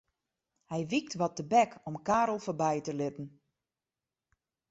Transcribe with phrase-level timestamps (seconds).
[0.71, 3.27] Hy wykt wat tebek om Karel foarby te litten.